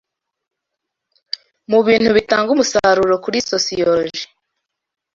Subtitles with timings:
[1.71, 4.23] mu bintu bitanga umusaruro kuri sosiorogi